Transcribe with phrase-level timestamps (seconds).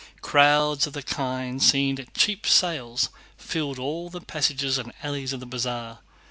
[0.21, 5.39] Crowds of the kind seen at cheap sales filled all the passages and alleys of
[5.39, 5.99] the Bazaar.